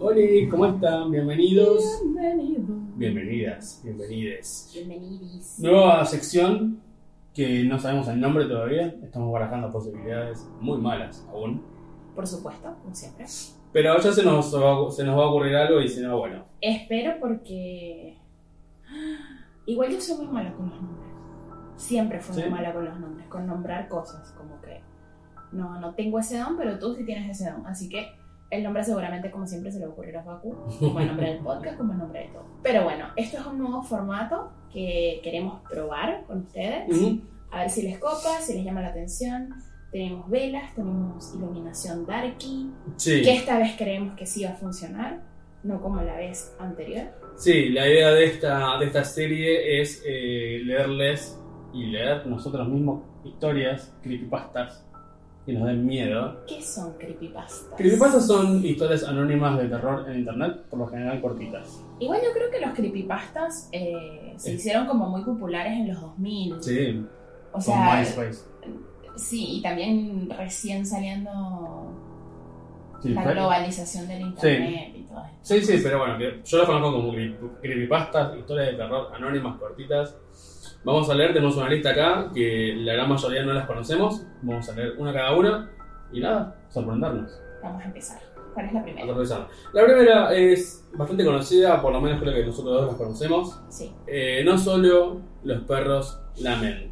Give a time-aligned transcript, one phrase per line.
[0.00, 1.10] Hola, ¿cómo están?
[1.10, 2.02] Bienvenidos.
[2.04, 2.62] Bienvenido.
[2.94, 4.70] Bienvenidas, bienvenides.
[4.72, 5.58] Bienvenidis.
[5.58, 6.80] Nueva sección
[7.34, 8.94] que no sabemos el nombre todavía.
[9.02, 11.62] Estamos barajando posibilidades muy malas aún.
[12.14, 13.26] Por supuesto, como siempre.
[13.72, 16.44] Pero ya se nos va, se nos va a ocurrir algo y si no, bueno.
[16.60, 18.16] Espero porque.
[19.66, 21.10] Igual yo soy muy mala con los nombres.
[21.74, 22.42] Siempre fui ¿Sí?
[22.42, 24.30] muy mala con los nombres, con nombrar cosas.
[24.38, 24.80] Como que.
[25.50, 27.66] No, no tengo ese don, pero tú sí tienes ese don.
[27.66, 28.17] Así que
[28.50, 30.56] el nombre seguramente, como siempre, se le va a Facu.
[30.80, 32.44] Como el nombre del podcast, como el nombre de todo.
[32.62, 36.88] Pero bueno, esto es un nuevo formato que queremos probar con ustedes.
[36.96, 37.20] Ujú.
[37.50, 39.54] A ver si les copa, si les llama la atención.
[39.90, 43.22] Tenemos velas, tenemos iluminación darky, Sí.
[43.22, 45.22] que esta vez creemos que sí va a funcionar,
[45.62, 47.06] no como la vez anterior.
[47.36, 51.40] Sí, la idea de esta, de esta serie es eh, leerles
[51.72, 54.86] y leer nosotros mismos historias, creepypastas,
[55.48, 56.44] que nos den miedo.
[56.46, 57.74] ¿Qué son creepypastas?
[57.78, 61.82] Creepypastas son historias anónimas de terror en internet, por lo general cortitas.
[62.00, 64.56] Igual yo creo que los creepypastas eh, se Sí.
[64.56, 66.62] hicieron como muy populares en los 2000.
[66.62, 67.02] Sí,
[67.50, 68.40] o sea, MySpace.
[69.16, 71.94] sí, y también recién saliendo
[73.02, 75.34] Sí, la globalización del internet y todo eso.
[75.40, 80.14] Sí, sí, pero bueno, yo las conozco como creep- creepypastas, historias de terror anónimas, cortitas.
[80.88, 84.22] Vamos a leer, tenemos una lista acá que la gran mayoría no las conocemos.
[84.40, 85.70] Vamos a leer una cada una
[86.10, 87.38] y nada, sorprendernos.
[87.62, 88.18] Vamos a empezar.
[88.54, 89.04] ¿Cuál es la primera?
[89.12, 89.48] aterrizando.
[89.74, 93.60] La primera es bastante conocida, por lo menos creo que nosotros dos las conocemos.
[93.68, 96.90] Sí, Eh, no solo los perros lamen.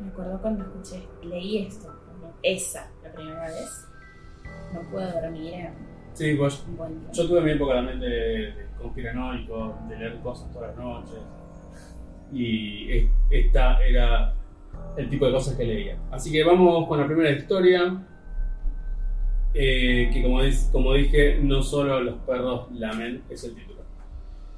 [0.00, 1.88] me acuerdo cuando escuché, leí esto,
[2.42, 3.86] esa, la primera vez.
[4.74, 5.74] No puedo dormir en
[6.14, 6.66] Sí, pues
[7.12, 11.20] yo tuve mi época también de, de conspiranoico, de leer cosas todas las noches.
[12.32, 14.34] Y es- esta era
[14.96, 15.98] el tipo de cosas que leía.
[16.10, 18.06] Así que vamos con la primera historia.
[19.54, 23.82] eh, que como, dije, no solo los perros lamen, es el título.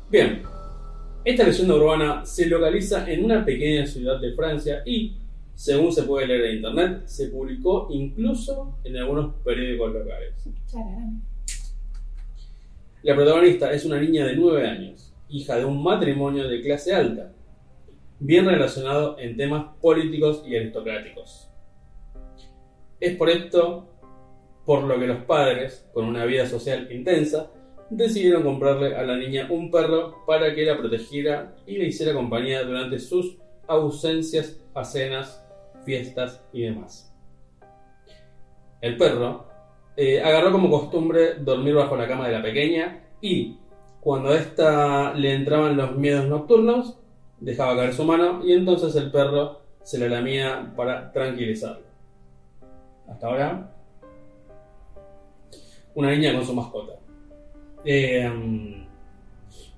[0.09, 0.41] Bien,
[1.25, 5.17] esta leyenda urbana se localiza en una pequeña ciudad de Francia y,
[5.53, 10.33] según se puede leer en internet, se publicó incluso en algunos periódicos locales.
[13.03, 17.33] La protagonista es una niña de 9 años, hija de un matrimonio de clase alta,
[18.25, 21.51] bien relacionado en temas políticos y aristocráticos.
[22.99, 23.87] Es por esto
[24.65, 27.51] por lo que los padres, con una vida social intensa,
[27.91, 32.63] decidieron comprarle a la niña un perro para que la protegiera y le hiciera compañía
[32.63, 33.37] durante sus
[33.69, 35.45] ausencias a cenas,
[35.85, 37.15] fiestas y demás.
[38.81, 39.49] El perro
[39.99, 43.59] eh, agarró como costumbre dormir bajo la cama de la pequeña y,
[44.01, 47.04] cuando a esta le entraban los miedos nocturnos,
[47.41, 51.85] dejaba caer su mano y entonces el perro se la lamía para tranquilizarlo.
[53.09, 53.71] Hasta ahora,
[55.95, 56.95] una niña con su mascota.
[57.85, 58.85] Eh,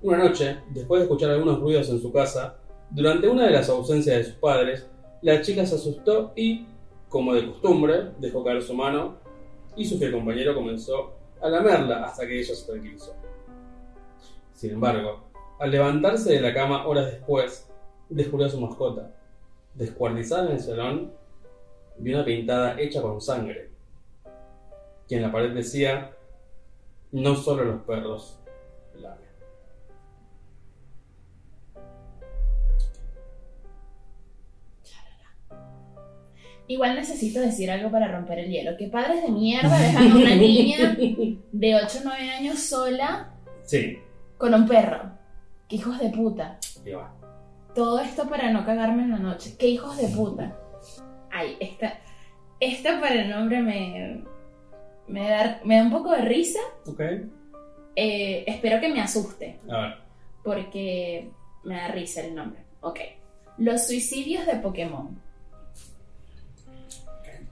[0.01, 2.57] una noche, después de escuchar algunos ruidos en su casa,
[2.89, 4.87] durante una de las ausencias de sus padres,
[5.21, 6.65] la chica se asustó y,
[7.09, 9.17] como de costumbre, dejó caer su mano
[9.75, 13.13] y su fiel compañero comenzó a lamerla hasta que ella se tranquilizó.
[14.53, 15.26] Sin embargo,
[15.59, 17.69] al levantarse de la cama horas después,
[18.09, 19.11] descubrió a su mascota.
[19.73, 21.13] Descuartizada en el salón,
[21.97, 23.69] vio una pintada hecha con sangre,
[25.07, 26.11] que en la pared decía,
[27.11, 28.39] no solo los perros
[28.95, 29.27] lamen.
[36.69, 38.75] Igual necesito decir algo para romper el hielo.
[38.75, 40.97] Que padres de mierda dejan a una niña
[41.51, 43.99] de 8 o 9 años sola Sí,
[44.37, 45.16] con un perro.
[45.67, 46.59] Qué hijos de puta.
[46.85, 47.13] y va.
[47.75, 49.55] Todo esto para no cagarme en la noche.
[49.59, 50.57] Qué hijos de puta.
[51.31, 51.99] Ay, esta,
[52.59, 54.23] esta para el nombre me,
[55.07, 56.59] me, da, me da un poco de risa.
[56.87, 57.01] Ok,
[57.95, 59.59] Eh, espero que me asuste.
[59.69, 59.95] a ver.
[60.43, 61.29] porque
[61.63, 62.63] me da risa el nombre.
[62.81, 62.99] Ok.
[63.57, 65.19] Los suicidios de Pokémon.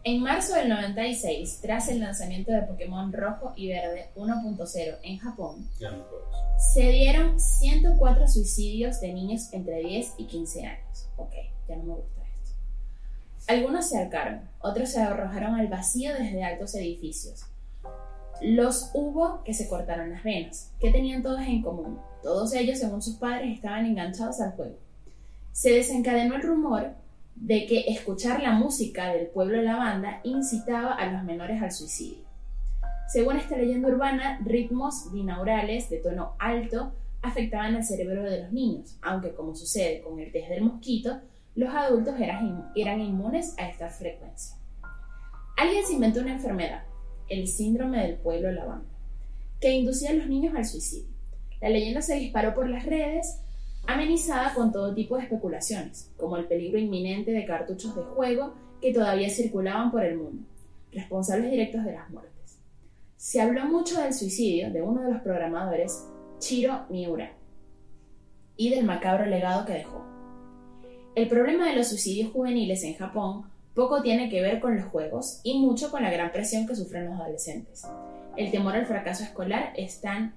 [0.08, 5.68] En marzo del 96, tras el lanzamiento de Pokémon Rojo y Verde 1.0 en Japón,
[6.60, 11.08] se dieron 104 suicidios de niños entre 10 y 15 años.
[11.18, 11.34] Ok,
[11.68, 12.56] ya no me gusta esto.
[13.48, 17.44] Algunos se ahorcaron, otros se arrojaron al vacío desde altos edificios.
[18.42, 20.72] Los hubo que se cortaron las venas.
[20.80, 22.00] ¿Qué tenían todos en común?
[22.22, 24.78] Todos ellos, según sus padres, estaban enganchados al juego.
[25.52, 26.94] Se desencadenó el rumor
[27.36, 32.26] de que escuchar la música del pueblo lavanda incitaba a los menores al suicidio.
[33.08, 38.98] Según esta leyenda urbana, ritmos binaurales de tono alto afectaban el cerebro de los niños,
[39.02, 41.20] aunque como sucede con el test del mosquito,
[41.56, 44.58] los adultos eran, eran inmunes a esta frecuencia.
[45.58, 46.84] Alguien se inventó una enfermedad,
[47.30, 48.90] el síndrome del pueblo lavanda.
[49.62, 51.16] que inducía a los niños al suicidio.
[51.62, 53.42] La leyenda se disparó por las redes,
[53.88, 58.94] amenizada con todo tipo de especulaciones, como el peligro inminente de cartuchos de juego que
[58.94, 60.44] todavía circulaban por el mundo,
[60.92, 62.60] responsables directos de las muertes.
[63.18, 66.06] Se habló mucho del suicidio de uno de los programadores,
[66.40, 67.34] Chiro Miura,
[68.58, 70.04] y del macabro legado que dejó.
[71.16, 75.42] El problema de los suicidios juveniles en Japón poco tiene que ver con los juegos
[75.44, 77.84] y mucho con la gran presión que sufren los adolescentes.
[78.38, 80.34] El temor al fracaso escolar es tan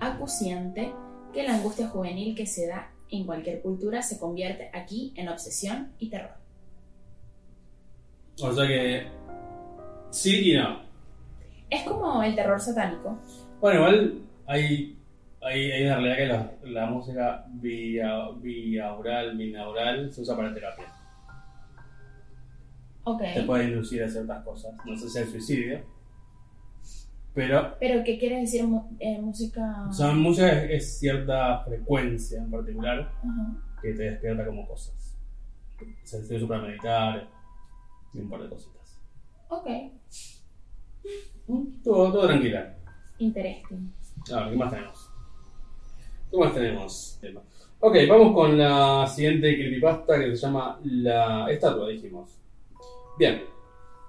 [0.00, 0.92] acuciante
[1.32, 5.92] que la angustia juvenil que se da en cualquier cultura se convierte aquí en obsesión
[5.98, 6.30] y terror.
[8.42, 9.06] O sea que
[10.10, 10.80] sí y no.
[11.68, 13.18] Es como el terror satánico.
[13.60, 14.98] Bueno, igual hay,
[15.42, 16.26] hay, hay una realidad que
[16.66, 20.86] la, la música bia- biaural, binaural se usa para terapia.
[23.04, 23.22] Ok.
[23.34, 24.72] Te puede inducir a ciertas cosas.
[24.84, 25.80] No sé si el suicidio.
[27.34, 28.64] Pero Pero ¿qué quiere decir
[28.98, 29.86] eh, música?
[29.88, 33.12] o sea, música es, es cierta frecuencia en particular
[33.80, 35.16] que te despierta como cosas.
[36.02, 37.28] Se te usa para meditar
[38.12, 38.98] y un par de cositas.
[39.48, 39.66] Ok.
[41.82, 42.76] Todo, todo tranquila.
[43.18, 43.92] Interesting.
[44.32, 45.10] A ver, ¿qué más tenemos?
[46.30, 47.20] ¿Qué más tenemos?
[47.80, 52.38] Ok, vamos con la siguiente creepypasta que se llama La Estatua, dijimos.
[53.18, 53.42] Bien.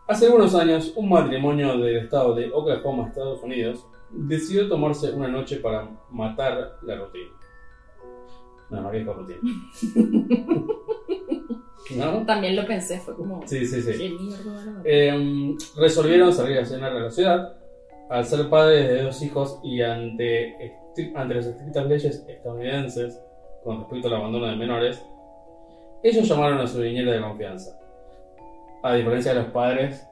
[0.07, 5.57] Hace algunos años, un matrimonio del estado de Oklahoma, Estados Unidos, decidió tomarse una noche
[5.57, 7.31] para matar la rutina.
[8.69, 9.39] No, no dijo rutina.
[11.95, 12.25] ¿No?
[12.25, 13.45] También lo pensé, fue como...
[13.45, 14.17] Sí, sí, sí.
[14.85, 17.57] Eh, resolvieron salir a cenar a la ciudad.
[18.09, 20.75] Al ser padres de dos hijos y ante,
[21.15, 23.21] ante las estrictas leyes estadounidenses
[23.63, 25.01] con respecto al abandono de menores,
[26.03, 27.80] ellos llamaron a su niñera de confianza.
[28.83, 30.07] A diferencia de los padres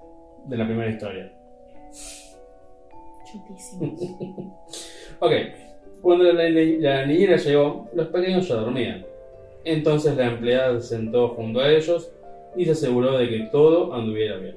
[0.46, 1.32] de la primera historia.
[3.26, 4.60] Chutísimo.
[5.22, 5.34] Ok,
[6.02, 9.06] cuando la, la niñera llegó, los pequeños ya dormían.
[9.66, 12.10] Entonces la empleada se sentó junto a ellos
[12.56, 14.56] y se aseguró de que todo anduviera bien.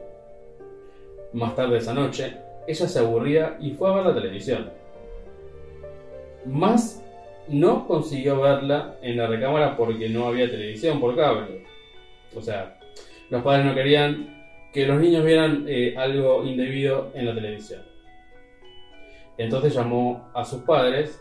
[1.33, 2.37] Más tarde esa noche,
[2.67, 4.71] ella se aburría y fue a ver la televisión.
[6.45, 7.03] Más
[7.49, 11.65] no consiguió verla en la recámara porque no había televisión por cable.
[12.37, 12.79] O sea,
[13.33, 14.45] los padres no querían
[14.75, 17.81] que los niños vieran eh, algo indebido en la televisión.
[19.39, 21.19] Entonces llamó a sus padres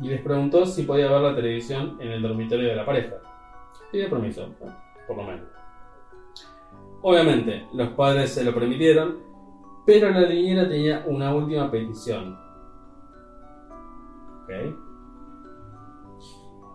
[0.00, 3.16] y les preguntó si podía ver la televisión en el dormitorio de la pareja.
[3.90, 4.48] Pidió permiso,
[5.08, 5.48] por lo menos.
[7.02, 9.18] Obviamente, los padres se lo permitieron,
[9.84, 12.38] pero la niñera tenía una última petición.
[14.44, 14.50] ¿Ok?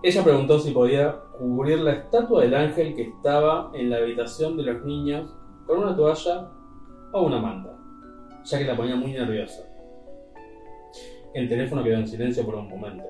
[0.03, 4.63] Ella preguntó si podía cubrir la estatua del ángel que estaba en la habitación de
[4.63, 5.33] los niños
[5.65, 6.49] con una toalla
[7.11, 7.77] o una manta,
[8.43, 9.63] ya que la ponía muy nerviosa.
[11.33, 13.03] El teléfono quedó en silencio por un momento,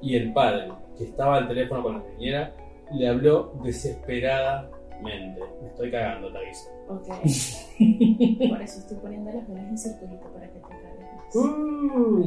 [0.00, 2.54] y el padre, que estaba al teléfono con la niñera,
[2.92, 5.40] le habló desesperadamente.
[5.62, 6.70] Me estoy cagando, te aviso.
[6.88, 7.06] Ok.
[8.48, 11.36] Por eso estoy poniendo las velas en circulito para que te cagues más.
[11.36, 12.24] Uh,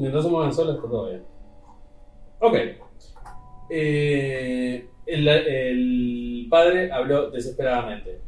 [0.00, 1.22] mientras se mueven solas, está todo bien.
[2.40, 2.87] Ok.
[3.70, 8.20] Eh, el, el padre habló desesperadamente.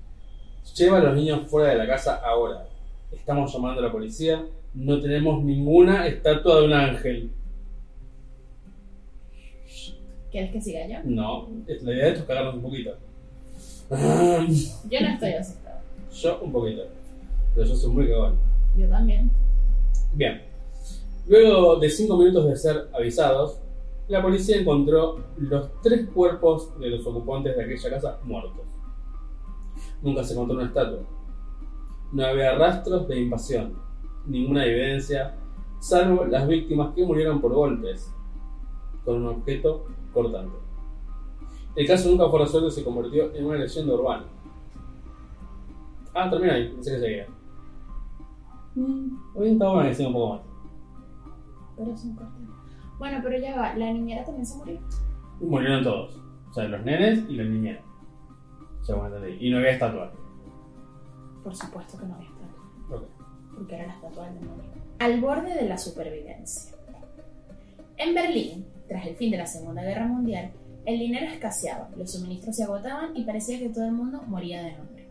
[0.77, 2.67] Lleva a los niños fuera de la casa ahora.
[3.13, 4.45] Estamos llamando a la policía.
[4.75, 7.31] No tenemos ninguna estatua de un ángel.
[10.31, 10.99] ¿Quieres que siga yo?
[11.05, 12.97] No, la idea de esto es cagarnos un poquito.
[13.91, 15.82] Yo no estoy asustada.
[16.13, 16.82] Yo un poquito.
[17.55, 18.39] Pero yo soy muy cagón.
[18.77, 19.31] Yo también.
[20.13, 20.43] Bien.
[21.27, 23.59] Luego de cinco minutos de ser avisados,
[24.10, 28.67] la policía encontró los tres cuerpos de los ocupantes de aquella casa muertos.
[30.02, 30.98] Nunca se encontró una estatua.
[32.12, 33.74] No había rastros de invasión,
[34.26, 35.36] ninguna evidencia,
[35.79, 38.12] salvo las víctimas que murieron por golpes
[39.05, 40.56] con un objeto cortante.
[41.76, 44.24] El caso nunca fue resuelto y se convirtió en una leyenda urbana.
[46.12, 47.26] Ah, termina ahí, pensé que seguía.
[48.74, 50.40] Mm, Hoy está bueno que siga un poco más.
[51.76, 52.59] Pero son cortes.
[53.01, 53.75] Bueno, pero ya va.
[53.77, 54.79] La niñera también se murió.
[55.41, 56.21] Murieron todos.
[56.51, 57.83] O sea, los nenes y los niñeros.
[58.83, 59.47] Según entendí.
[59.47, 60.13] Y no había estatua.
[61.43, 62.99] Por supuesto que no había estatua.
[62.99, 63.05] Ok.
[63.55, 64.65] Porque era la estatua del demonio.
[64.99, 66.75] Al borde de la supervivencia.
[67.97, 70.51] En Berlín, tras el fin de la Segunda Guerra Mundial,
[70.85, 74.73] el dinero escaseaba, los suministros se agotaban y parecía que todo el mundo moría de
[74.73, 75.07] hambre.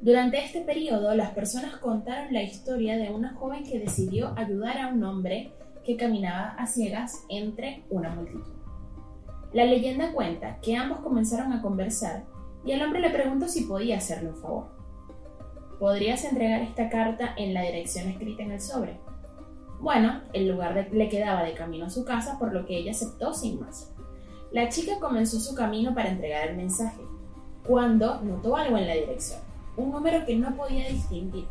[0.00, 4.88] Durante este periodo, las personas contaron la historia de una joven que decidió ayudar a
[4.88, 5.52] un hombre
[5.84, 8.52] que caminaba a ciegas entre una multitud.
[9.52, 12.24] La leyenda cuenta que ambos comenzaron a conversar
[12.64, 14.66] y el hombre le preguntó si podía hacerle un favor.
[15.78, 18.98] ¿Podrías entregar esta carta en la dirección escrita en el sobre?
[19.80, 22.92] Bueno, el lugar de- le quedaba de camino a su casa, por lo que ella
[22.92, 23.92] aceptó sin más.
[24.50, 27.00] La chica comenzó su camino para entregar el mensaje,
[27.66, 29.40] cuando notó algo en la dirección,
[29.76, 31.46] un número que no podía distinguir.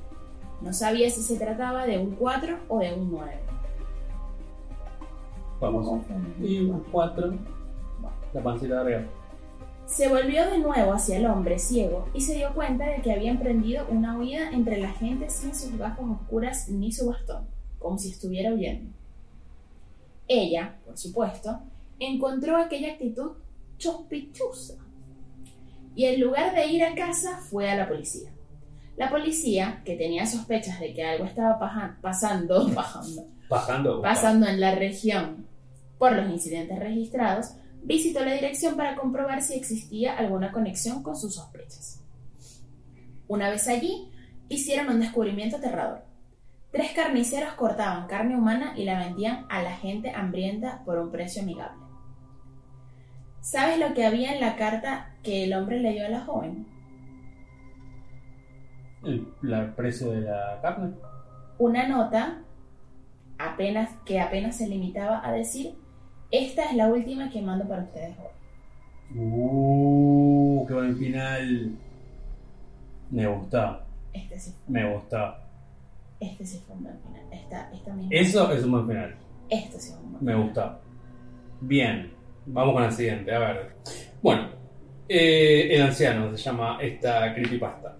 [0.61, 3.39] No sabía si se trataba de un 4 o de un 9.
[5.63, 6.01] Vamos.
[6.41, 7.33] Y 4.
[8.33, 9.11] La pancita de arriba.
[9.85, 13.31] Se volvió de nuevo hacia el hombre ciego y se dio cuenta de que había
[13.31, 17.47] emprendido una huida entre la gente sin sus gafas oscuras ni su bastón,
[17.79, 18.91] como si estuviera huyendo.
[20.27, 21.59] Ella, por supuesto,
[21.97, 23.31] encontró aquella actitud
[23.77, 24.75] chospichusa
[25.95, 28.31] y en lugar de ir a casa fue a la policía.
[28.97, 31.57] La policía, que tenía sospechas de que algo estaba
[32.01, 34.01] pasando, bajando, Bajando.
[34.01, 35.52] pasando en la región
[36.03, 41.35] por los incidentes registrados, visitó la dirección para comprobar si existía alguna conexión con sus
[41.35, 42.03] sospechas.
[43.29, 44.11] Una vez allí,
[44.49, 46.03] hicieron un descubrimiento aterrador.
[46.73, 51.41] Tres carniceros cortaban carne humana y la vendían a la gente hambrienta por un precio
[51.41, 51.81] amigable.
[53.39, 56.67] ¿Sabes lo que había en la carta que el hombre leyó a la joven?
[59.05, 60.95] El, el precio de la carne.
[61.59, 62.41] Una nota
[63.37, 65.81] apenas, que apenas se limitaba a decir,
[66.33, 69.19] esta es la última que mando para ustedes hoy.
[69.19, 71.71] Uh, qué buen final.
[73.11, 73.85] Me gusta.
[74.11, 75.39] Este sí fue, Me gusta.
[76.19, 77.21] este sí fue un buen final.
[77.31, 78.09] Esta, esta misma.
[78.11, 79.15] Eso es un buen final.
[79.49, 80.79] Este sí fue un buen Me gusta.
[81.61, 82.11] Bien.
[82.47, 83.33] Vamos con la siguiente.
[83.33, 83.75] A ver.
[84.21, 84.49] Bueno.
[85.07, 87.95] eh, el anciano se llama esta creepypasta.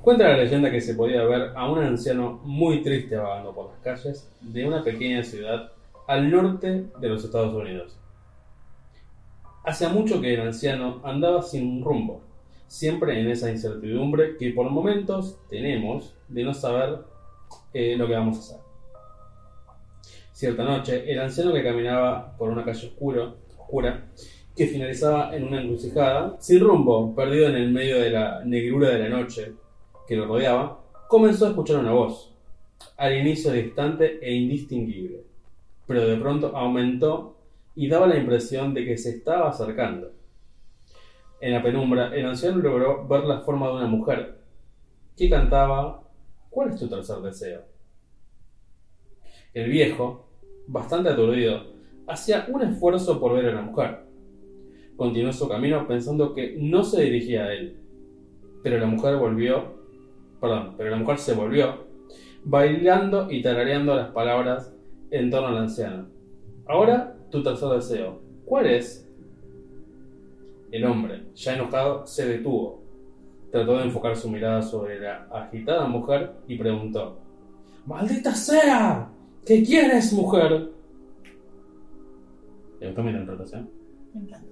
[0.00, 3.78] Cuenta la leyenda que se podía ver a un anciano muy triste vagando por las
[3.80, 5.70] calles de una pequeña ciudad
[6.06, 7.98] al norte de los Estados Unidos.
[9.64, 12.20] Hacía mucho que el anciano andaba sin rumbo,
[12.66, 16.98] siempre en esa incertidumbre que por momentos tenemos de no saber
[17.72, 18.56] eh, lo que vamos a hacer.
[20.32, 24.04] Cierta noche, el anciano que caminaba por una calle oscuro, oscura
[24.56, 28.98] que finalizaba en una encrucijada, sin rumbo, perdido en el medio de la negrura de
[29.00, 29.52] la noche
[30.06, 32.32] que lo rodeaba, comenzó a escuchar una voz,
[32.96, 35.24] al inicio distante e indistinguible,
[35.86, 37.36] pero de pronto aumentó
[37.74, 40.12] y daba la impresión de que se estaba acercando.
[41.40, 44.38] En la penumbra, el anciano logró ver la forma de una mujer
[45.16, 46.04] que cantaba
[46.54, 47.62] ¿Cuál es tu tercer deseo?
[49.52, 50.30] El viejo,
[50.68, 51.64] bastante aturdido,
[52.06, 54.04] hacía un esfuerzo por ver a la mujer.
[54.96, 57.76] Continuó su camino pensando que no se dirigía a él.
[58.62, 59.64] Pero la mujer volvió,
[60.40, 61.86] perdón, pero la mujer se volvió,
[62.44, 64.73] bailando y tarareando las palabras
[65.18, 66.06] en torno al anciano.
[66.66, 68.20] Ahora, tu tercer deseo.
[68.44, 69.08] ¿Cuál es?
[70.70, 72.82] El hombre, ya enojado, se detuvo.
[73.52, 77.18] Trató de enfocar su mirada sobre la agitada mujer y preguntó:
[77.86, 79.08] ¡Maldita sea!
[79.46, 80.70] ¿Qué quieres, mujer?
[82.80, 83.70] ¿Te gustó mi interpretación?
[84.14, 84.48] Me encanta.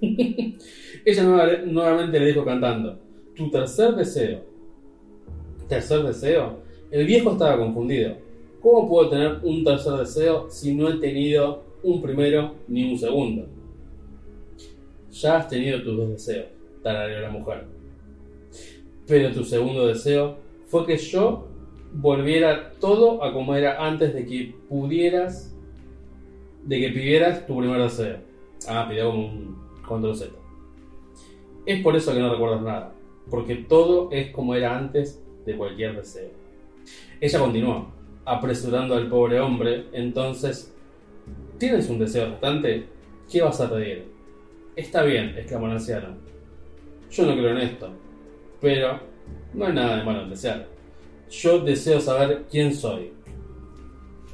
[1.04, 2.98] Ella nueva- nuevamente le dijo cantando:
[3.34, 4.44] Tu tercer deseo.
[5.68, 6.60] ¿Tercer deseo?
[6.90, 8.14] El viejo estaba confundido.
[8.60, 13.46] ¿Cómo puedo tener un tercer deseo si no he tenido un primero ni un segundo?
[15.12, 16.46] Ya has tenido tus dos deseos,
[16.82, 17.66] tarareó la mujer.
[19.06, 20.36] Pero tu segundo deseo
[20.66, 21.46] fue que yo
[21.92, 25.54] volviera todo a como era antes de que pudieras,
[26.64, 28.18] de que pidieras tu primer deseo.
[28.66, 30.30] Ah, pidió un control Z.
[31.64, 32.92] Es por eso que no recuerdas nada,
[33.30, 36.30] porque todo es como era antes de cualquier deseo.
[37.20, 37.88] Ella continuó,
[38.28, 40.74] apresurando al pobre hombre, entonces,
[41.58, 42.86] ¿tienes un deseo restante?
[43.30, 44.06] ¿Qué vas a pedir?
[44.76, 46.08] Está bien, exclamó el anciano.
[47.10, 47.90] Yo no creo en esto,
[48.60, 49.00] pero
[49.54, 50.66] no hay nada de malo en desear.
[51.30, 53.12] Yo deseo saber quién soy.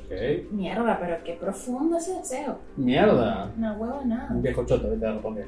[0.05, 0.53] Ok.
[0.53, 2.59] Mierda, pero qué profundo ese deseo.
[2.77, 3.53] Mierda.
[3.57, 4.29] No huevo nada.
[4.31, 5.47] Un viejo choto, vete a responder.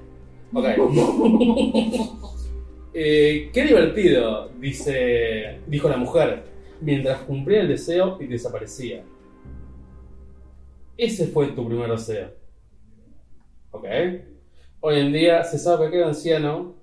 [0.53, 0.67] Ok.
[2.99, 6.45] Eh, qué divertido, dice, dijo la mujer,
[6.81, 9.05] mientras cumplía el deseo y desaparecía.
[10.97, 12.33] Ese fue tu primer deseo.
[13.71, 13.85] Ok.
[14.81, 16.75] Hoy en día se sabe que aquel anciano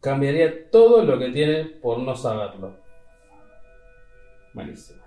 [0.00, 2.76] cambiaría todo lo que tiene por no saberlo.
[4.54, 5.02] Malísimo.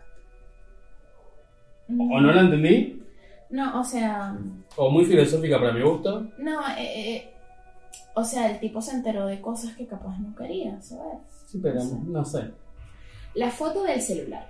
[1.90, 3.04] ¿O no la entendí?
[3.50, 4.38] No, o sea.
[4.78, 6.28] ¿O muy filosófica para mi gusto?
[6.38, 7.34] No, eh, eh,
[8.14, 11.18] o sea, el tipo se enteró de cosas que capaz no quería saber.
[11.48, 12.52] Sí, pero no sé.
[13.34, 14.50] La foto del celular.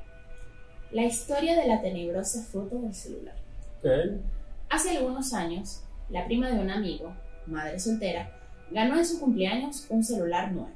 [0.92, 3.36] La historia de la tenebrosa foto del celular.
[3.80, 4.22] Ok.
[4.70, 7.14] Hace algunos años, la prima de un amigo,
[7.46, 8.32] madre soltera,
[8.72, 10.72] ganó en su cumpleaños un celular nuevo.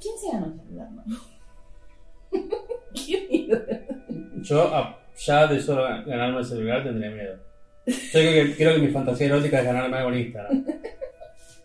[0.00, 1.22] ¿Quién se ganó un celular nuevo?
[2.94, 3.60] Qué miedo.
[4.42, 7.36] Yo ah, ya de solo ganarme el celular tendría miedo.
[7.86, 10.64] Yo creo que, creo que mi fantasía erótica es ganarme algo en Instagram.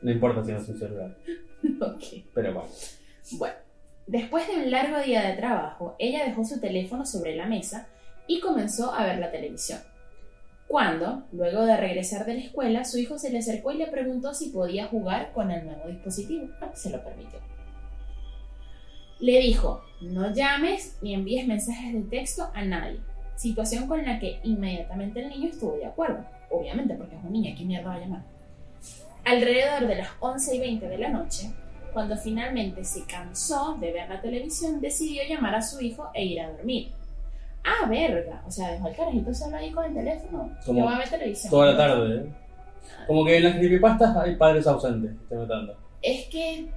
[0.02, 1.16] No importa si no es un celular.
[1.80, 2.04] Ok.
[2.34, 2.70] Pero bueno.
[3.32, 3.56] Bueno,
[4.08, 7.88] después de un largo día de trabajo, ella dejó su teléfono sobre la mesa
[8.28, 9.80] y comenzó a ver la televisión.
[10.68, 14.34] Cuando, luego de regresar de la escuela, su hijo se le acercó y le preguntó
[14.34, 16.48] si podía jugar con el nuevo dispositivo.
[16.74, 17.40] Se lo permitió.
[19.20, 23.00] Le dijo, no llames ni envíes mensajes de texto a nadie.
[23.36, 26.26] Situación con la que inmediatamente el niño estuvo de acuerdo.
[26.50, 28.24] Obviamente, porque es un niño, ¿qué mierda va a llamar?
[29.26, 31.52] Alrededor de las 11 y 20 de la noche,
[31.94, 36.42] cuando finalmente se cansó de ver la televisión, decidió llamar a su hijo e ir
[36.42, 36.92] a dormir.
[37.64, 38.44] Ah, verga.
[38.46, 40.52] O sea, dejó el carajito solo ahí con el teléfono.
[40.66, 41.52] Como Yo voy a ver televisión.
[41.52, 42.26] Toda la tarde, ¿eh?
[43.08, 45.76] Como que en las creepypastas hay padres ausentes, estoy notando.
[46.02, 46.68] Es que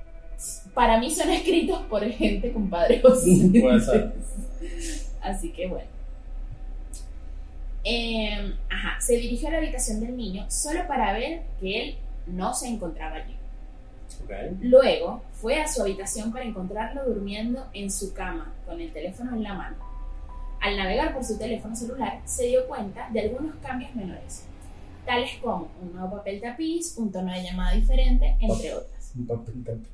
[0.75, 3.63] para mí son escritos por gente con padres ausentes.
[3.63, 4.13] Puede ser.
[5.21, 5.97] Así que bueno.
[7.85, 12.53] Eh, ajá, se dirigió a la habitación del niño solo para ver que él no
[12.53, 13.37] se encontraba allí.
[14.61, 19.43] Luego fue a su habitación para encontrarlo durmiendo en su cama con el teléfono en
[19.43, 19.77] la mano.
[20.61, 24.45] Al navegar por su teléfono celular se dio cuenta de algunos cambios menores,
[25.05, 29.13] tales como un nuevo papel tapiz, un tono de llamada diferente, entre otras.
[29.17, 29.89] Un papel tapiz.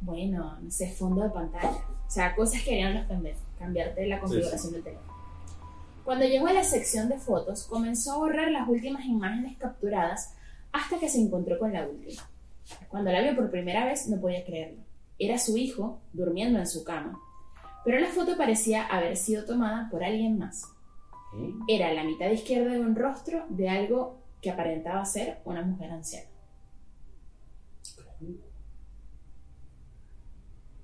[0.00, 1.70] Bueno, no sé, fondo de pantalla.
[2.06, 5.12] O sea, cosas que harían los pendejos, cambiarte la configuración del teléfono.
[6.04, 10.32] Cuando llegó a la sección de fotos, comenzó a borrar las últimas imágenes capturadas
[10.72, 12.22] hasta que se encontró con la última.
[12.88, 14.82] Cuando la vio por primera vez no podía creerlo.
[15.18, 17.18] Era su hijo durmiendo en su cama.
[17.84, 20.64] Pero la foto parecía haber sido tomada por alguien más.
[21.66, 26.28] Era la mitad izquierda de un rostro de algo que aparentaba ser una mujer anciana.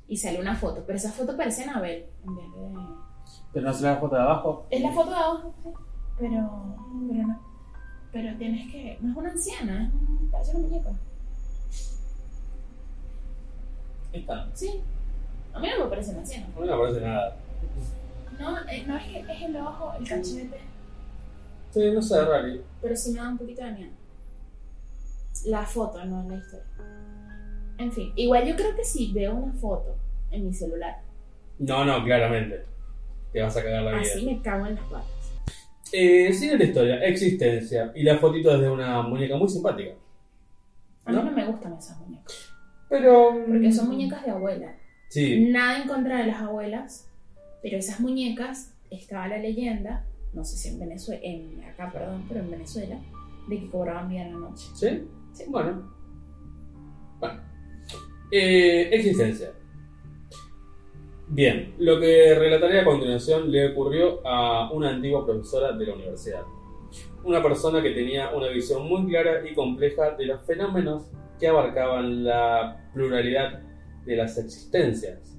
[0.07, 3.05] Y salió una foto, pero esa foto parecía Anabel en vez de...
[3.53, 4.67] Pero no se la foto de abajo.
[4.71, 5.71] Es la foto de abajo, sí.
[6.19, 6.77] Pero,
[7.09, 7.41] pero no.
[8.13, 8.99] Pero tienes que.
[9.01, 10.91] No es una anciana, es un, parece una muñeca.
[14.15, 14.49] Esta.
[14.55, 14.81] Sí.
[15.53, 16.47] A mí no me parece una anciana.
[16.57, 17.37] A mí no me parece nada.
[18.39, 20.59] No, eh, no es que es el ojo, el cachete.
[21.71, 22.61] Sí, no sé, Rally.
[22.81, 23.91] Pero sí me da un poquito de miedo.
[25.47, 26.65] La foto, no la historia.
[27.79, 29.97] En fin, igual yo creo que si veo una foto
[30.31, 31.01] en mi celular,
[31.59, 32.65] No, no, claramente.
[33.33, 34.01] Te vas a cagar la vida.
[34.03, 35.07] así me cago en las patas.
[35.93, 37.93] Eh, siguiente historia, existencia.
[37.95, 39.93] Y la fotito es de una muñeca muy simpática.
[41.05, 41.25] A mí ¿No?
[41.25, 42.51] no me gustan esas muñecas.
[42.89, 43.45] Pero.
[43.47, 44.77] Porque son muñecas de abuela.
[45.09, 45.49] Sí.
[45.51, 47.11] Nada en contra de las abuelas,
[47.63, 52.41] pero esas muñecas, estaba la leyenda, no sé si en Venezuela, en, acá, perdón, pero
[52.41, 52.99] en Venezuela,
[53.49, 54.67] de que cobraban vida en la noche.
[54.75, 55.09] ¿Sí?
[55.33, 55.45] Sí.
[55.49, 55.93] Bueno.
[57.21, 57.41] Bueno.
[58.31, 59.53] Eh, existencia.
[61.29, 66.43] Bien, lo que relataré a continuación le ocurrió a una antigua profesora de la universidad.
[67.25, 71.05] Una persona que tenía una visión muy clara y compleja de los fenómenos
[71.39, 73.61] que abarcaban la pluralidad
[74.05, 75.39] de las existencias.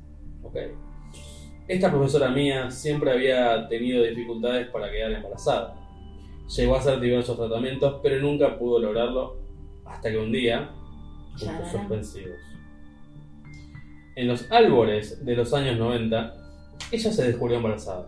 [1.67, 5.75] Esta profesora mía siempre había tenido dificultades para quedar embarazada.
[6.55, 9.37] Llegó a hacer diversos tratamientos, pero nunca pudo lograrlo
[9.85, 10.69] hasta que un día,
[11.39, 12.37] puntos suspensivos.
[14.15, 16.33] En los albores de los años 90,
[16.91, 18.07] ella se descubrió embarazada.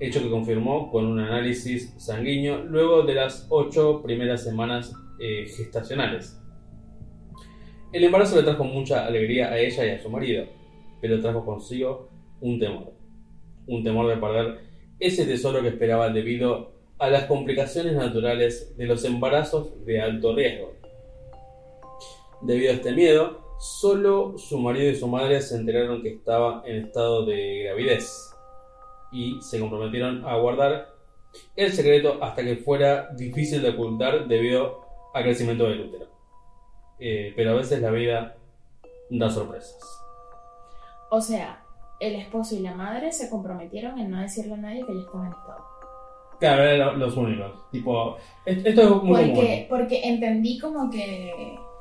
[0.00, 4.92] Hecho que confirmó con un análisis sanguíneo luego de las ocho primeras semanas
[5.24, 6.36] eh, gestacionales.
[7.92, 10.46] El embarazo le trajo mucha alegría a ella y a su marido,
[11.00, 12.08] pero trajo consigo
[12.40, 12.92] un temor.
[13.68, 14.58] Un temor de perder
[14.98, 20.72] ese tesoro que esperaba debido a las complicaciones naturales de los embarazos de alto riesgo.
[22.40, 26.86] Debido a este miedo, solo su marido y su madre se enteraron que estaba en
[26.86, 28.34] estado de gravidez
[29.12, 30.96] y se comprometieron a guardar
[31.54, 34.81] el secreto hasta que fuera difícil de ocultar debido
[35.14, 36.06] al crecimiento del útero.
[36.98, 38.36] Eh, pero a veces la vida
[39.10, 39.76] da sorpresas.
[41.10, 41.62] O sea,
[42.00, 45.26] el esposo y la madre se comprometieron en no decirle a nadie que ella estaba
[45.26, 45.64] en estado.
[46.40, 47.70] Claro, eran lo- los únicos.
[47.70, 51.32] Tipo, es- esto es muy Porque, porque entendí como que...
[51.36, 51.72] común.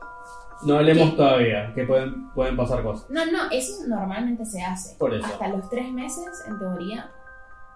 [0.63, 3.09] No hablemos todavía, que pueden, pueden pasar cosas.
[3.09, 4.95] No, no, eso normalmente se hace.
[4.99, 5.25] Por eso.
[5.25, 7.09] Hasta los tres meses, en teoría,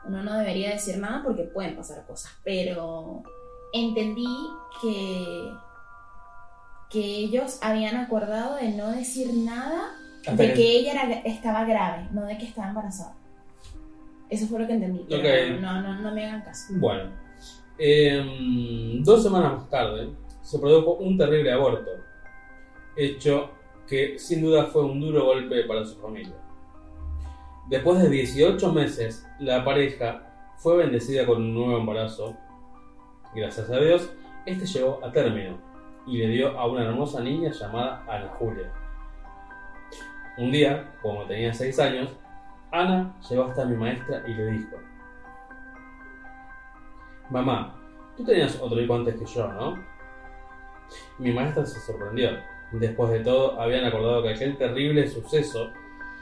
[0.06, 2.32] uno no debería decir nada porque pueden pasar cosas.
[2.44, 3.24] Pero
[3.76, 4.28] entendí
[4.82, 5.52] que,
[6.90, 11.66] que ellos habían acordado de no decir nada Hasta de que- que ella era- estaba
[11.66, 13.16] grave, no de que estaba embarazada.
[14.30, 15.06] Eso fue lo que entendí.
[15.62, 16.74] no, no, no me hagan caso.
[16.78, 17.12] Bueno,
[17.78, 20.10] em, dos semanas más tarde
[20.42, 21.92] se produjo un terrible aborto,
[22.96, 23.52] hecho
[23.88, 26.34] que sin duda fue un duro golpe para su familia.
[27.70, 30.24] Después de 18 meses, la pareja
[30.58, 32.36] fue bendecida con un nuevo embarazo.
[33.36, 34.14] Gracias a Dios,
[34.46, 35.58] este llegó a término
[36.08, 38.72] y le dio a una hermosa niña llamada Ana Julia.
[40.38, 42.10] Un día, como tenía 6 años,
[42.72, 44.78] Ana llegó hasta mi maestra y le dijo,
[47.30, 47.76] Mamá,
[48.16, 49.84] tú tenías otro hijo antes que yo, ¿no?
[51.20, 52.30] Mi maestra se sorprendió.
[52.72, 55.72] Después de todo, habían acordado que aquel terrible suceso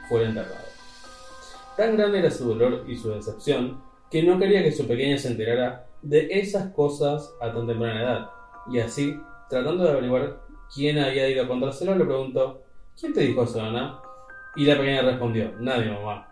[0.08, 0.66] fuera enterrado.
[1.76, 5.28] Tan grande era su dolor y su decepción que no quería que su pequeña se
[5.28, 8.30] enterara de esas cosas a tan temprana edad.
[8.70, 10.40] Y así, tratando de averiguar
[10.72, 12.62] quién había ido a contárselo, le preguntó,
[12.98, 14.00] ¿quién te dijo eso, Ana?
[14.56, 16.28] Y la pequeña respondió, nadie, mamá.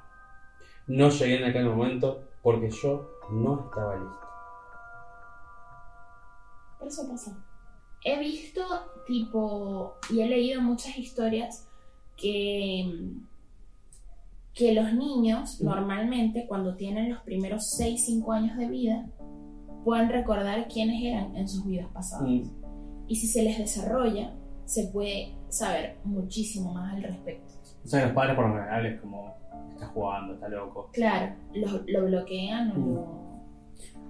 [0.87, 4.29] No llegué en aquel momento porque yo no estaba lista.
[6.79, 7.37] Por eso pasa.
[8.05, 8.63] He visto,
[9.07, 11.69] tipo, y he leído muchas historias
[12.17, 13.13] que,
[14.55, 15.65] que los niños Mm.
[15.65, 19.07] normalmente cuando tienen los primeros 6, 5 años de vida
[19.85, 22.29] pueden recordar quiénes eran en sus vidas pasadas.
[22.29, 22.43] Mm,
[23.09, 24.33] Y si se les desarrolla,
[24.65, 27.55] se puede saber muchísimo más al respecto.
[27.85, 29.35] O sea, los padres por lo general es como,
[29.75, 30.89] está jugando, está loco.
[30.93, 32.95] Claro, lo, lo bloquean o Mm.
[32.95, 33.23] lo...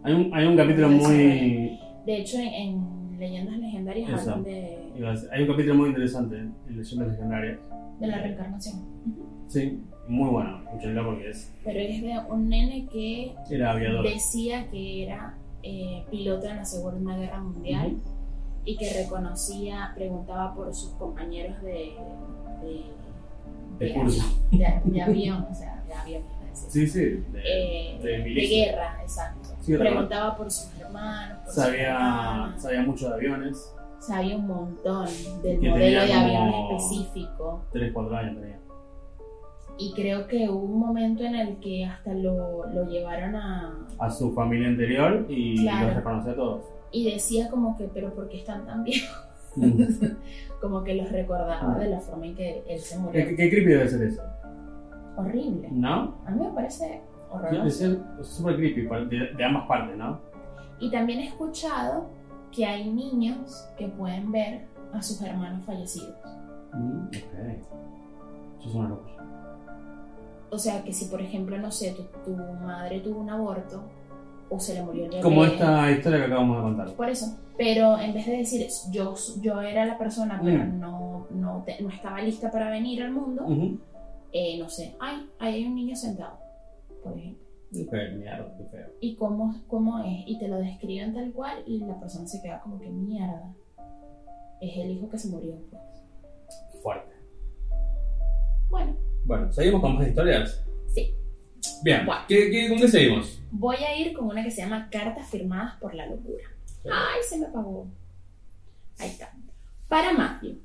[0.04, 1.78] Hay un, hay un capítulo Lo muy...
[2.04, 4.32] De hecho, en, en Leyendas Legendarias Eso.
[4.32, 4.78] hablan de,
[5.32, 7.58] Hay un capítulo muy interesante en Leyendas Legendarias.
[8.00, 8.82] de la reencarnación.
[9.46, 11.52] Sí, muy bueno, escúchenlo porque es...
[11.64, 14.04] Pero es de un nene que Era aviador.
[14.04, 17.96] decía que era eh, piloto en la Segunda Guerra Mundial
[18.64, 21.94] y que reconocía, preguntaba por sus compañeros de,
[22.62, 22.84] de,
[23.78, 24.22] De curso.
[24.50, 26.22] de- de avión, o sea, de avión.
[26.52, 27.00] Sí, sí.
[27.00, 29.48] de- Eh, de guerra, exacto.
[29.60, 32.62] Sí, preguntaba por sus hermanos, por sus sabía, hermanas.
[32.62, 33.74] sabía mucho de aviones.
[34.00, 35.06] Sabía un montón
[35.42, 37.62] del modelo de avión específico.
[37.72, 38.58] 3, 4 años tenía.
[39.78, 43.86] Y creo que hubo un momento en el que hasta lo, lo llevaron a...
[43.98, 45.86] A su familia anterior y Claro.
[45.88, 46.64] los reconoció a todos.
[46.92, 49.28] Y decía como que, pero ¿por qué están tan viejos?
[49.56, 49.82] Mm.
[50.60, 53.12] como que los recordaba de la forma en que él se murió.
[53.28, 54.22] ¿Qué, qué creepy debe ser eso?
[55.16, 55.68] Horrible.
[55.72, 56.14] ¿No?
[56.26, 57.70] A mí me parece horroroso.
[57.70, 60.20] ser súper creepy de, de ambas partes, ¿no?
[60.80, 62.06] Y también he escuchado
[62.50, 66.14] que hay niños que pueden ver a sus hermanos fallecidos.
[66.74, 67.12] Mm, ok.
[68.60, 69.12] Eso es una locura.
[70.52, 73.82] O sea, que si por ejemplo, no sé, tu, tu madre tuvo un aborto
[74.50, 75.22] o se le murió el bebé.
[75.22, 76.92] Como esta historia que acabamos de contar.
[76.94, 77.38] Por eso.
[77.56, 80.78] Pero en vez de decir yo, yo era la persona, pero Mm.
[80.78, 83.46] no, no, te- no estaba lista para venir al mundo,
[84.32, 86.38] eh, no sé, ay, ahí hay un niño sentado,
[87.02, 87.42] por ejemplo.
[87.74, 88.86] Ok, mierda, qué feo.
[89.00, 90.24] ¿Y cómo, cómo es?
[90.26, 93.54] Y te lo describen tal cual y la persona se queda como que mierda.
[94.60, 95.82] Es el hijo que se murió, pues.
[96.82, 97.12] Fuerte.
[98.68, 100.64] Bueno, Bueno, ¿seguimos con más historias?
[100.94, 101.14] sí.
[101.84, 102.22] Bien, Bueno.
[102.28, 103.40] ¿qué, qué, con qué seguimos?
[103.52, 106.44] Voy a ir con una que se llama Cartas firmadas por la locura.
[106.84, 107.86] Ay, se me apagó.
[108.98, 109.32] Ahí está.
[109.88, 110.58] Para Matthew.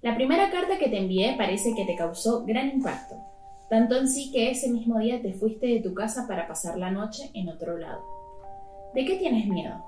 [0.00, 3.14] La primera carta que te envié parece que te causó gran impacto.
[3.68, 6.90] Tanto en sí que ese mismo día te fuiste de tu casa para pasar la
[6.90, 8.02] noche en otro lado.
[8.94, 9.84] ¿De qué tienes miedo?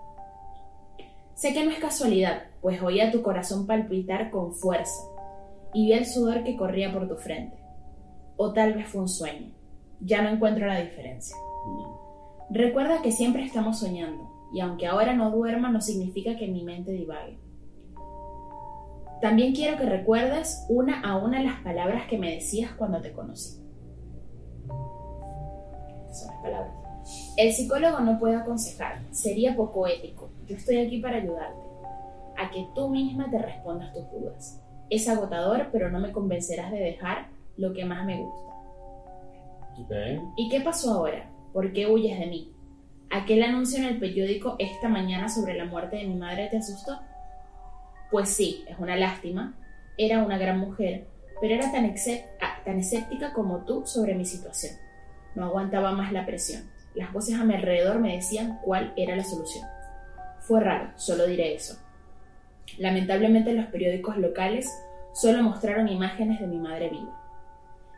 [1.34, 5.02] Sé que no es casualidad, pues oía tu corazón palpitar con fuerza
[5.74, 7.56] y vi el sudor que corría por tu frente.
[8.36, 9.52] O tal vez fue un sueño.
[10.00, 11.36] Ya no encuentro la diferencia.
[12.50, 16.92] Recuerda que siempre estamos soñando, y aunque ahora no duerma no significa que mi mente
[16.92, 17.38] divague.
[19.20, 23.60] También quiero que recuerdes una a una las palabras que me decías cuando te conocí.
[26.02, 26.74] Estas son las palabras.
[27.36, 30.30] El psicólogo no puede aconsejar, sería poco ético.
[30.46, 31.62] Yo estoy aquí para ayudarte,
[32.36, 34.60] a que tú misma te respondas tus dudas.
[34.90, 38.44] Es agotador, pero no me convencerás de dejar lo que más me gusta.
[40.36, 41.30] ¿Y qué pasó ahora?
[41.52, 42.52] ¿Por qué huyes de mí?
[43.10, 47.00] ¿Aquel anuncio en el periódico esta mañana sobre la muerte de mi madre te asustó?
[48.10, 49.54] Pues sí, es una lástima.
[49.96, 51.06] Era una gran mujer,
[51.40, 51.84] pero era tan,
[52.40, 54.74] ah, tan escéptica como tú sobre mi situación.
[55.34, 56.62] No aguantaba más la presión.
[56.94, 59.66] Las voces a mi alrededor me decían cuál era la solución.
[60.40, 61.78] Fue raro, solo diré eso.
[62.78, 64.68] Lamentablemente los periódicos locales
[65.12, 67.23] solo mostraron imágenes de mi madre viva.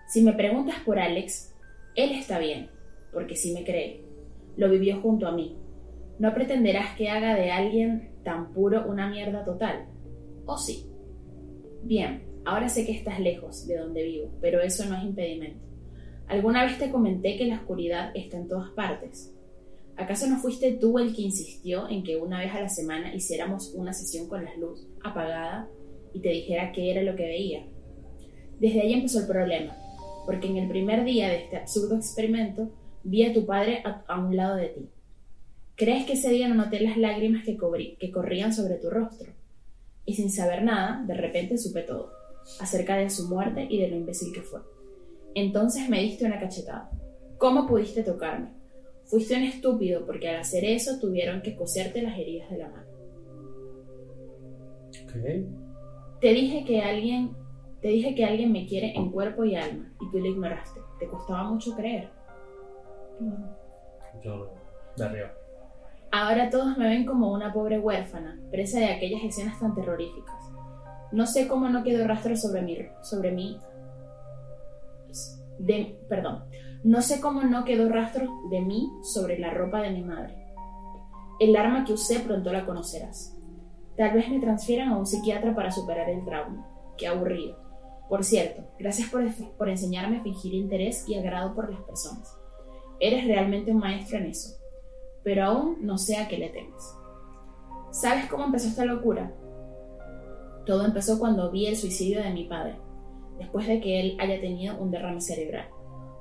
[0.07, 1.53] Si me preguntas por Alex,
[1.97, 2.71] él está bien,
[3.13, 4.05] porque sí me cree.
[4.57, 5.57] Lo vivió junto a mí.
[6.19, 9.87] No pretenderás que haga de alguien tan puro una mierda total.
[10.47, 10.87] ¿O sí?
[11.83, 15.67] Bien, ahora sé que estás lejos de donde vivo, pero eso no es impedimento.
[16.29, 19.33] Alguna vez te comenté que la oscuridad está en todas partes.
[19.97, 23.73] ¿Acaso no fuiste tú el que insistió en que una vez a la semana hiciéramos
[23.75, 25.69] una sesión con la luz apagada
[26.13, 27.67] y te dijera qué era lo que veía?
[28.61, 29.77] Desde ahí empezó el problema.
[30.27, 32.69] Porque en el primer día de este absurdo experimento
[33.05, 34.89] vi a tu padre a, a un lado de ti.
[35.77, 39.33] ¿Crees que ese día no noté las lágrimas que, cobrí- que corrían sobre tu rostro?
[40.05, 42.13] Y sin saber nada, de repente supe todo,
[42.61, 44.61] acerca de su muerte y de lo imbécil que fue.
[45.35, 46.91] Entonces me diste una cachetada.
[47.39, 48.49] ¿Cómo pudiste tocarme?
[49.05, 52.87] Fuiste un estúpido porque al hacer eso tuvieron que coserte las heridas de la mano.
[55.05, 56.21] Ok.
[56.21, 57.37] Te dije que alguien,
[57.87, 60.81] te dije que alguien me quiere en cuerpo y alma y tú lo ignoraste.
[60.99, 62.11] Te costaba mucho creer.
[64.25, 64.51] Yo
[64.97, 65.31] de arriba.
[66.11, 70.35] Ahora todos me ven como una pobre huérfana, presa de aquellas escenas tan terroríficas.
[71.13, 73.57] No sé cómo no quedó rastro sobre mí, sobre mí,
[75.61, 76.43] de, perdón,
[76.83, 80.35] no sé cómo no quedó rastro de mí sobre la ropa de mi madre.
[81.39, 83.39] El arma que usé pronto la conocerás.
[83.97, 86.67] Tal vez me transfieran a un psiquiatra para superar el trauma.
[86.99, 87.66] Qué aburrido.
[88.09, 89.25] Por cierto, gracias por,
[89.57, 92.37] por enseñarme a fingir interés y agrado por las personas.
[93.01, 94.57] Eres realmente un maestro en eso
[95.27, 96.97] pero aún no sé a qué le temes.
[97.91, 99.35] ¿Sabes cómo empezó esta locura?
[100.65, 102.77] Todo empezó cuando vi el suicidio de mi padre,
[103.37, 105.67] después de que él haya tenido un derrame cerebral.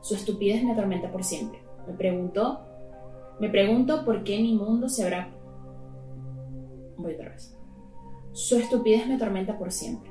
[0.01, 1.61] Su estupidez me atormenta por siempre.
[1.85, 2.61] Me preguntó,
[3.39, 5.29] me pregunto por qué mi mundo se habrá...
[6.97, 7.55] Voy otra vez.
[8.31, 10.09] Su estupidez me atormenta por siempre.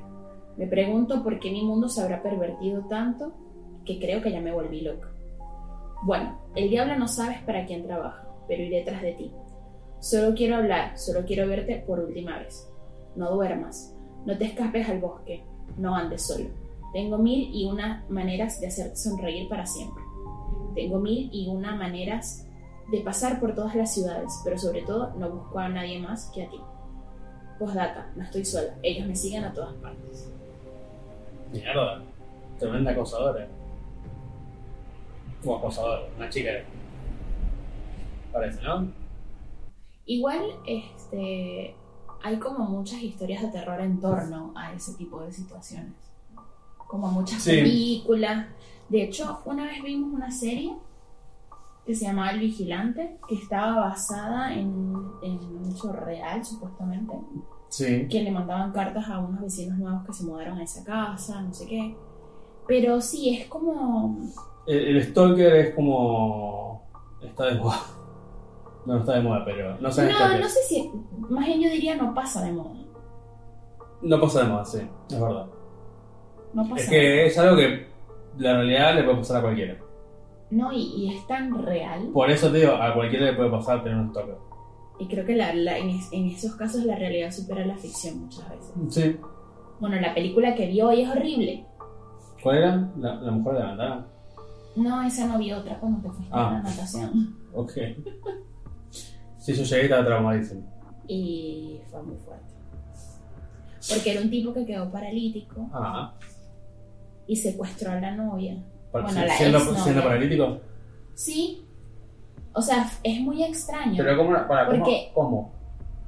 [0.57, 3.33] Me pregunto por qué mi mundo se habrá pervertido tanto
[3.85, 5.09] que creo que ya me volví loca.
[6.03, 9.31] Bueno, el diablo no sabes para quién trabaja pero iré tras de ti.
[9.99, 12.69] Solo quiero hablar, solo quiero verte por última vez.
[13.15, 15.43] No duermas, no te escapes al bosque,
[15.77, 16.49] no andes solo.
[16.93, 20.03] Tengo mil y una maneras de hacerte sonreír para siempre.
[20.75, 22.47] Tengo mil y una maneras
[22.91, 26.43] de pasar por todas las ciudades, pero sobre todo no busco a nadie más que
[26.43, 26.59] a ti.
[27.57, 30.29] Postdata, no estoy sola, ellos me siguen a todas partes.
[31.51, 32.01] Mierda.
[32.59, 33.47] Tremenda acosadora.
[35.45, 36.49] O acosadora, una chica.
[38.31, 38.87] Parece, ¿no?
[40.05, 41.75] Igual, este,
[42.23, 45.93] hay como muchas historias de terror en torno a ese tipo de situaciones.
[46.87, 47.51] Como muchas Sí.
[47.51, 48.47] películas.
[48.89, 50.75] De hecho, una vez vimos una serie
[51.85, 57.13] que se llamaba El Vigilante, que estaba basada en, en un hecho real, supuestamente.
[57.75, 58.07] Sí.
[58.09, 61.53] Que le mandaban cartas a unos vecinos nuevos que se mudaron a esa casa, no
[61.53, 61.93] sé qué.
[62.69, 64.17] Pero sí, es como...
[64.65, 66.87] El, el Stalker es como.
[67.21, 67.81] Está de moda.
[68.85, 69.77] No, no está de moda, pero.
[69.81, 70.09] No sé.
[70.09, 70.89] No, no sé si...
[71.29, 72.75] Más bien yo diría no pasa de moda.
[74.01, 74.79] No pasa de moda, sí.
[75.09, 75.47] Es verdad.
[76.53, 77.01] No pasa Es de moda.
[77.01, 77.87] que es algo que
[78.37, 79.77] la realidad le puede pasar a cualquiera.
[80.49, 82.07] No, y, y es tan real.
[82.13, 84.37] Por eso te digo, a cualquiera le puede pasar tener un Stalker.
[84.99, 88.19] Y creo que la- la- en, es- en esos casos la realidad supera la ficción
[88.21, 88.73] muchas veces.
[88.89, 89.17] Sí.
[89.79, 91.65] Bueno, la película que vi hoy es horrible.
[92.41, 92.91] ¿Cuál era?
[92.97, 94.07] La, la mujer de la ventana.
[94.77, 96.49] No, esa no vi otra cuando te fuiste Ah.
[96.49, 97.35] a la natación.
[97.53, 97.71] Ok.
[99.37, 100.61] Sí, yo llegué estaba traumadísimo.
[101.07, 102.53] Y fue muy fuerte.
[103.89, 106.13] Porque era un tipo que quedó paralítico Ah.
[107.27, 108.57] y secuestró a la novia.
[108.91, 110.57] Bueno, la siendo paralítico.
[111.13, 111.64] Sí.
[112.55, 113.95] O sea, es muy extraño.
[113.97, 114.31] Pero ¿cómo?
[114.47, 114.65] Para.
[114.67, 115.51] Porque- ¿Cómo?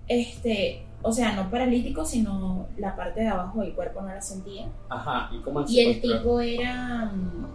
[0.08, 4.68] Este, o sea, no paralítico, sino la parte de abajo del cuerpo no la sentía.
[4.90, 5.30] Ajá.
[5.34, 7.46] ¿Y cómo Y el tipo era mm,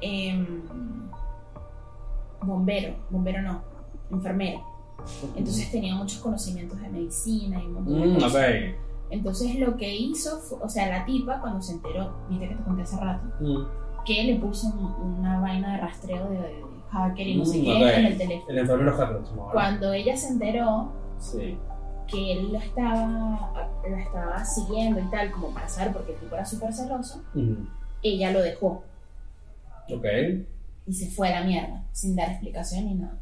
[0.00, 0.62] em,
[2.42, 3.62] bombero, bombero no,
[4.10, 4.60] enfermero.
[5.36, 8.44] Entonces tenía muchos conocimientos de medicina y un montón de Mm, cosas.
[9.10, 12.62] Entonces lo que hizo, fue, o sea, la tipa cuando se enteró, viste que te
[12.64, 13.64] conté hace rato, Mm.
[14.04, 18.06] que le puso un- una vaina de rastreo de hacker y no sé qué en
[18.06, 18.50] el teléfono.
[18.50, 19.22] El enfermero.
[19.52, 21.56] Cuando ella se enteró Sí.
[22.06, 26.34] que él lo estaba, lo estaba siguiendo y tal, como para saber, porque el tipo
[26.34, 27.22] era súper celoso,
[28.02, 28.84] ella lo dejó.
[29.92, 30.04] Ok.
[30.86, 33.16] y se fue a la mierda, sin dar explicación ni nada.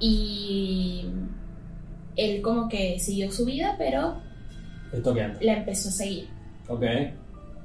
[0.00, 1.06] Y
[2.16, 4.16] él como que siguió su vida, pero
[4.92, 5.42] Esto que antes.
[5.44, 6.28] la empezó a seguir.
[6.68, 6.82] Ok.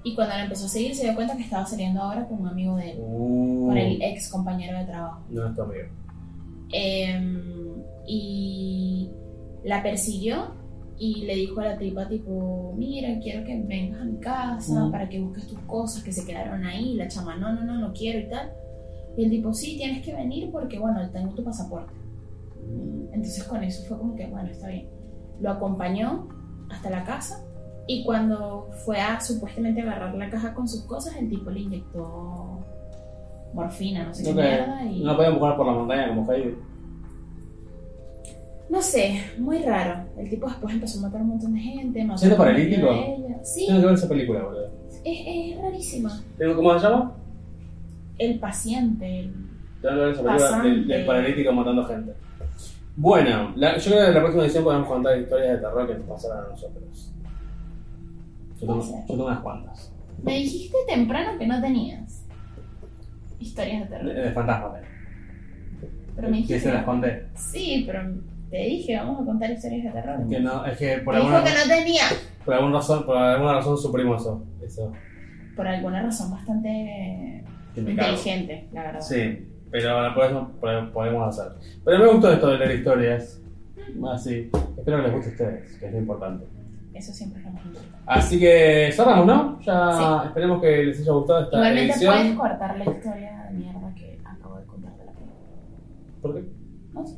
[0.03, 2.47] Y cuando la empezó a seguir se dio cuenta que estaba saliendo ahora con un
[2.47, 5.21] amigo de él, Uh, con el ex compañero de trabajo.
[5.29, 5.83] No es tu amigo.
[6.71, 9.09] Em, y
[9.63, 10.51] la persiguió
[10.97, 14.91] y le dijo a la tipa tipo, mira, quiero que vengas a mi casa Mm.
[14.91, 16.93] para que busques tus cosas que se quedaron ahí.
[16.95, 18.51] La chama, no, no, no, no quiero y tal.
[19.17, 21.93] Y el tipo, sí, tienes que venir porque, bueno, tengo tu pasaporte.
[23.11, 24.87] Entonces con eso fue como que, bueno, está bien.
[25.41, 26.27] Lo acompañó
[26.69, 27.43] hasta la casa
[27.91, 32.59] y cuando fue a supuestamente agarrar la caja con sus cosas, el tipo le inyectó
[33.53, 34.85] morfina, no sé qué mierda.
[34.85, 35.01] Y...
[35.03, 36.55] No podían buscar por la montaña como Heidi.
[38.69, 40.03] No sé, muy raro.
[40.17, 42.03] El tipo después empezó a matar a un montón de gente.
[42.05, 42.87] mató ¿Siendo paralítico?
[43.41, 44.69] Sí, Tengo que ver esa película, boludo.
[45.03, 45.19] es,
[45.55, 46.21] es rarísima.
[46.37, 47.11] Tengo- ¿Cómo se llama?
[48.19, 49.19] el paciente.
[49.21, 49.33] el-
[49.81, 50.67] Ya hablar de esa película Pasante.
[50.69, 52.13] del, del paralítico matando gente.
[52.97, 55.95] Bueno, la- yo creo que en la próxima edición podemos contar historias de terror que
[55.95, 57.11] nos pasaron a nosotros.
[58.61, 59.93] Yo tengo, yo unas cuantas.
[60.23, 62.25] Me dijiste temprano que no tenías
[63.39, 64.25] historias de De, terror.
[64.25, 64.71] de fantasmas.
[66.15, 66.59] Pero me Que dijiste.
[66.59, 67.25] se las conté.
[67.35, 68.01] Sí, pero
[68.49, 70.27] te dije, vamos a contar historias de terror.
[70.27, 72.03] Que no, es que por Me dijo alguna, que no tenía.
[72.43, 74.43] por alguna razón, por alguna razón suprimimos eso.
[74.61, 74.91] Eso.
[75.55, 77.43] Por alguna razón bastante
[77.75, 79.01] Que me inteligente, la verdad.
[79.01, 81.53] Sí, pero la próxima po- podemos hacer.
[81.85, 83.41] Pero me gustó esto de leer historias.
[84.13, 84.49] Así.
[84.77, 86.45] Espero que les guste a ustedes, que es lo importante.
[86.99, 87.97] Eso siempre es lo más importante.
[88.05, 89.61] Así que cerramos, ¿no?
[89.61, 90.27] Ya Sí.
[90.27, 92.13] esperemos que les haya gustado esta Igualmente edición.
[92.13, 95.35] puedes cortar la historia de mierda que acabo de contar de la película.
[96.21, 96.43] ¿Por qué?
[96.93, 97.17] No sé.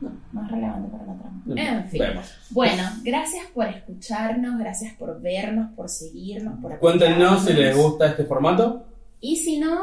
[0.00, 1.42] No, más relevante para la trama.
[1.46, 2.00] No, En fin.
[2.00, 2.38] Vemos.
[2.50, 8.24] Bueno, gracias por escucharnos, gracias por vernos, por seguirnos, por Cuéntenos si les gusta este
[8.24, 8.86] formato.
[9.20, 9.78] Y si no,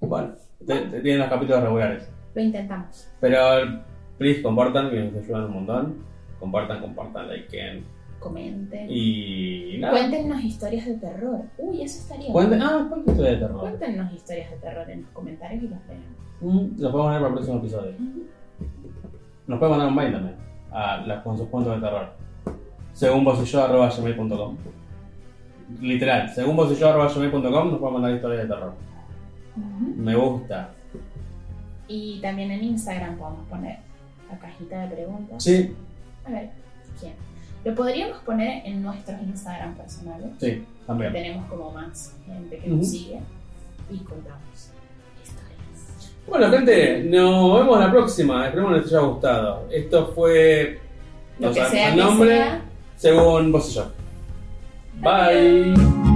[0.00, 0.34] Bueno,
[0.66, 2.08] tienen los capítulos regulares.
[2.34, 3.08] lo intentamos.
[3.20, 3.38] Pero,
[4.18, 6.15] please, compartan, que nos ayudan un montón.
[6.40, 7.84] Compartan, compartan, likeen.
[8.20, 8.86] Comenten.
[8.90, 9.92] Y nada.
[9.92, 11.40] Cuéntenos historias de terror.
[11.58, 12.72] Uy, eso estaría Cuenten, bueno.
[12.74, 13.60] ah, cuenten historia de terror.
[13.60, 16.06] Cuéntenos historias de terror en los comentarios y los leemos.
[16.40, 17.92] Mm, Los podemos poner para el próximo episodio.
[19.46, 20.36] Nos pueden mandar un mail también
[20.72, 22.08] a las con sus cuentos de terror.
[22.92, 24.56] Según vos y yo, arroba gmail.com.
[25.80, 28.72] Literal, según vos y yo, arroba gmail.com, nos pueden mandar historias de terror.
[29.96, 30.70] Me gusta.
[31.88, 33.78] Y también en Instagram podemos poner
[34.30, 35.42] la cajita de preguntas.
[35.42, 35.74] Sí,
[36.26, 36.50] A ver,
[37.00, 37.14] ¿quién?
[37.64, 40.28] Lo podríamos poner en nuestros Instagram personales.
[40.38, 41.12] sí, que también.
[41.12, 43.20] tenemos como más gente que nos sigue.
[43.90, 44.40] Y contamos
[45.22, 46.14] historias.
[46.28, 48.46] Bueno, gente, nos vemos la próxima.
[48.46, 49.68] Esperemos que les haya gustado.
[49.70, 50.80] Esto fue.
[51.38, 52.62] Lo no que sea el nombre, sea.
[52.96, 53.90] según vos y yo.
[55.00, 56.15] Bye.